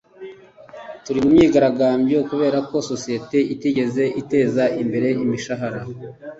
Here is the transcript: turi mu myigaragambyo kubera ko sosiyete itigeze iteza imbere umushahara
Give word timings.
turi 1.03 1.19
mu 1.23 1.29
myigaragambyo 1.35 2.17
kubera 2.29 2.57
ko 2.69 2.75
sosiyete 2.89 3.37
itigeze 3.53 4.03
iteza 4.21 4.63
imbere 4.81 5.09
umushahara 5.23 5.79